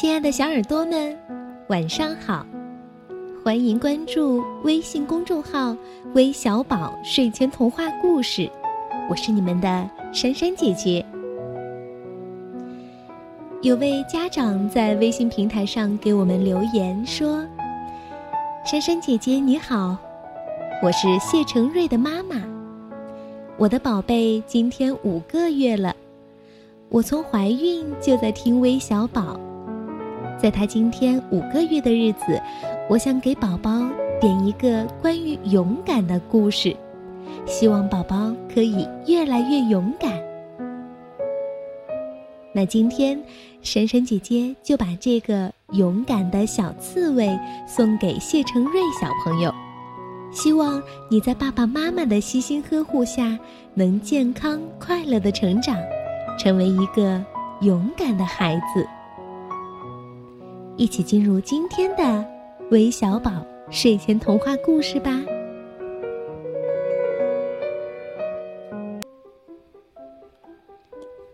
[0.00, 1.18] 亲爱的小耳朵们，
[1.66, 2.46] 晚上好！
[3.44, 5.76] 欢迎关注微信公众号
[6.14, 8.48] “微小宝睡前童话故事”，
[9.10, 11.04] 我是你们的珊珊姐姐。
[13.60, 17.44] 有位家长在微信平台上给我们留言说
[18.64, 19.96] ：“珊珊姐姐你好，
[20.80, 22.40] 我是谢成瑞的妈妈，
[23.56, 25.96] 我的宝贝今天五个月了，
[26.88, 29.36] 我从怀孕就在听微小宝。”
[30.40, 32.40] 在他今天五个月的日子，
[32.88, 33.70] 我想给宝宝
[34.20, 36.76] 点一个关于勇敢的故事，
[37.44, 40.12] 希望宝宝可以越来越勇敢。
[42.52, 43.20] 那今天，
[43.62, 49.52] 珊珊姐姐就把这个勇敢的小刺猬送给谢成瑞小朋友，
[50.32, 53.36] 希望你在爸爸妈妈的悉心呵护下，
[53.74, 55.76] 能健康快乐的成长，
[56.38, 57.22] 成为一个
[57.60, 58.86] 勇敢的孩子。
[60.78, 62.24] 一起进入今天的
[62.70, 65.10] 微小宝睡前童话故事吧。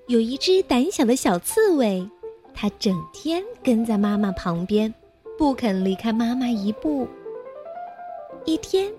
[0.06, 2.08] 有一只胆小的小刺猬，
[2.54, 4.92] 它整天跟在妈妈旁边，
[5.36, 7.06] 不肯离开妈妈一步。
[8.46, 8.90] 一天，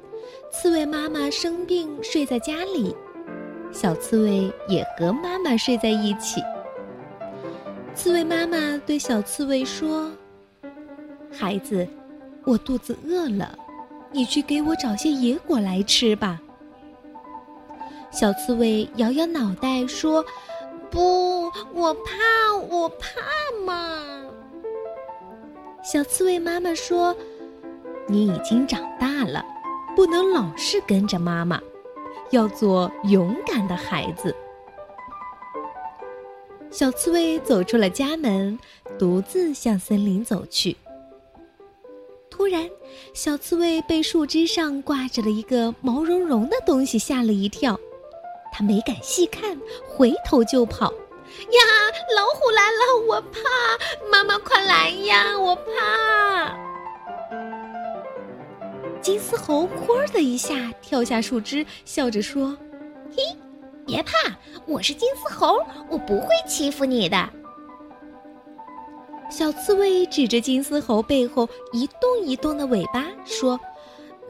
[0.52, 2.96] 刺猬妈妈生病睡在家里，
[3.72, 6.40] 小刺猬也和妈妈睡在一起。
[7.96, 10.12] 刺猬妈妈对小刺猬说。
[11.38, 11.86] 孩子，
[12.46, 13.58] 我肚子饿了，
[14.12, 16.40] 你去给我找些野果来吃吧。
[18.10, 20.24] 小刺猬摇摇脑袋说
[20.90, 23.20] ：“不，我怕，我怕
[23.66, 24.02] 嘛。”
[25.84, 27.14] 小刺猬妈妈说
[28.08, 29.44] ：“你已经长大了，
[29.96, 31.60] 不能老是跟着妈妈，
[32.32, 34.34] 要做勇敢的孩子。”
[36.72, 38.58] 小刺猬走出了家门，
[38.98, 40.78] 独自向森林走去。
[42.36, 42.70] 突然，
[43.14, 47.80] 小刺猬被树枝上挂着的一个毛茸茸的东西吓了一跳，
[48.52, 49.58] 它没敢细看，
[49.88, 50.92] 回头就跑。
[50.92, 51.62] 呀，
[52.14, 53.40] 老虎来了，我怕！
[54.12, 56.54] 妈妈快来呀，我怕！
[59.02, 62.56] 金丝猴“咵”的一下跳下树枝，笑着说
[63.16, 63.24] ：“嘿，
[63.86, 64.12] 别怕，
[64.68, 65.58] 我是金丝猴，
[65.90, 67.30] 我不会欺负你的。”
[69.30, 73.60] 小刺猬指着金丝猴背后一动一动的尾巴说：“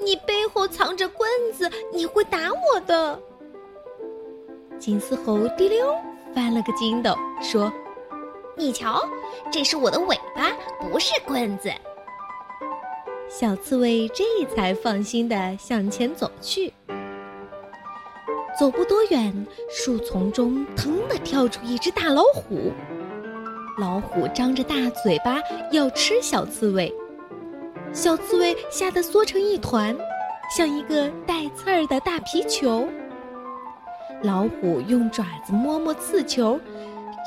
[0.04, 3.20] 你背后藏着棍子，你会打我的。”
[4.80, 5.94] 金丝猴滴溜
[6.34, 7.72] 翻了个筋斗，说
[8.58, 9.02] ：“你瞧，
[9.52, 11.70] 这是我的尾巴，不是棍子。”
[13.30, 14.24] 小刺猬这
[14.56, 16.74] 才放心的向前走去。
[18.58, 22.72] 走不多远，树丛中腾的跳出一只大老虎。
[23.78, 25.42] 老虎张着大嘴巴
[25.72, 26.94] 要吃小刺猬，
[27.92, 29.96] 小刺猬吓得缩成一团，
[30.56, 32.88] 像一个带刺儿的大皮球。
[34.22, 36.58] 老虎用爪子摸摸刺球，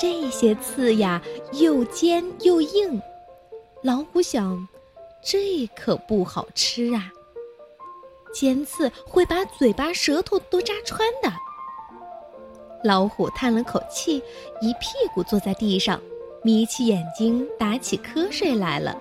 [0.00, 1.20] 这些刺呀
[1.52, 3.00] 又尖又硬。
[3.82, 4.66] 老虎想，
[5.22, 7.12] 这可不好吃啊！
[8.32, 11.30] 尖刺会把嘴巴、舌头都扎穿的。
[12.82, 14.22] 老虎叹了口气，
[14.62, 16.00] 一屁股坐在地上。
[16.42, 18.96] 眯起眼睛，打起瞌睡来了。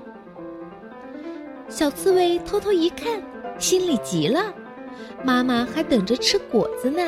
[1.69, 3.21] 小刺猬偷偷一看，
[3.59, 4.53] 心里急了：
[5.23, 7.01] 妈妈还等着吃果子呢。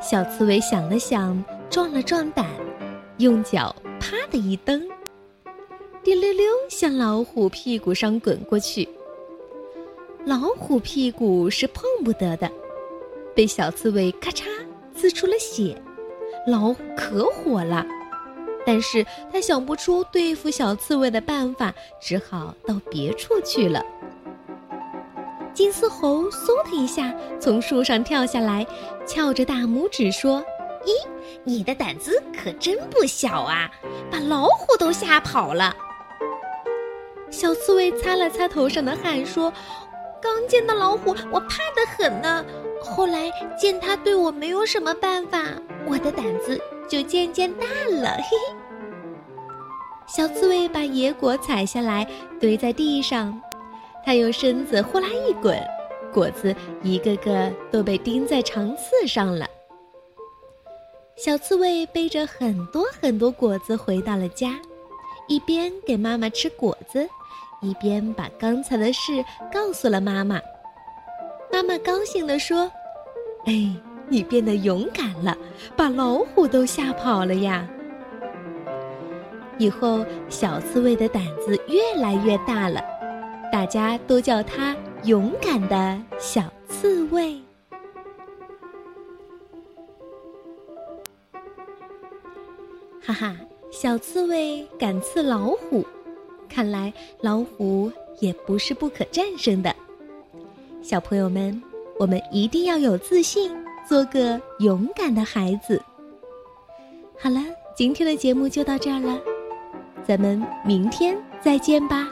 [0.00, 2.46] 小刺猬想了想，壮了壮胆，
[3.18, 4.88] 用脚啪的一蹬，
[6.02, 8.88] 滴溜溜向老虎屁股上滚过去。
[10.24, 12.50] 老虎屁股是碰不得的，
[13.34, 14.44] 被小刺猬咔嚓
[14.96, 15.76] 呲出了血。
[16.46, 17.84] 老虎可火了。
[18.66, 23.84] 但是他想不出对付小刺猬的办法，只好到别处去了。
[25.54, 28.66] 金丝猴嗖的一下从树上跳下来，
[29.06, 30.40] 翘着大拇指说
[30.86, 30.92] ：“咦，
[31.42, 33.68] 你的胆子可真不小啊，
[34.10, 35.74] 把老虎都吓跑了。”
[37.30, 39.52] 小刺猬擦了擦头上的汗说
[40.22, 42.44] ：“刚见到老虎，我怕得很呢。
[42.82, 45.42] 后来见它对我没有什么办法，
[45.86, 48.56] 我的胆子。”就渐渐大了，嘿嘿。
[50.06, 52.08] 小刺猬把野果采下来
[52.40, 53.38] 堆在地上，
[54.02, 55.54] 它用身子呼啦一滚，
[56.14, 59.46] 果子一个个都被钉在长刺上了。
[61.14, 64.58] 小刺猬背着很多很多果子回到了家，
[65.26, 67.06] 一边给妈妈吃果子，
[67.60, 69.22] 一边把刚才的事
[69.52, 70.40] 告诉了妈妈。
[71.58, 72.70] 妈妈高兴地说
[73.46, 73.74] ：“哎。”
[74.10, 75.36] 你变得勇敢了，
[75.76, 77.68] 把老虎都吓跑了呀！
[79.58, 82.80] 以后小刺猬的胆子越来越大了，
[83.52, 84.74] 大家都叫它
[85.04, 87.38] 勇敢的小刺猬。
[93.02, 93.36] 哈哈，
[93.70, 95.84] 小刺猬敢刺老虎，
[96.48, 96.90] 看来
[97.20, 99.76] 老虎也不是不可战胜的。
[100.88, 101.62] 小朋友们，
[101.98, 103.54] 我们一定要有自信，
[103.86, 105.78] 做个勇敢的孩子。
[107.20, 107.44] 好了，
[107.76, 109.20] 今天的节目就到这儿了，
[110.02, 112.08] 咱们明天再见吧。